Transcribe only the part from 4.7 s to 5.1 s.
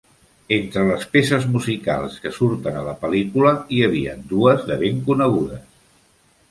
de ben